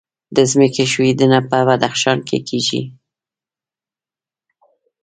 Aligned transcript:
د 0.35 0.37
ځمکې 0.51 0.83
ښویدنه 0.93 1.39
په 1.49 1.57
بدخشان 1.67 2.19
کې 2.27 2.37
کیږي 2.47 2.81